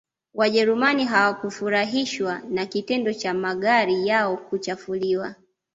[0.33, 5.35] wajerumani hawakufurahishwa na kitendo cha magari yao kuchafuliwa